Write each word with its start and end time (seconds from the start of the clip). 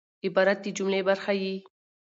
عبارت 0.25 0.57
د 0.63 0.65
جملې 0.77 1.01
برخه 1.09 1.33
يي. 1.41 1.55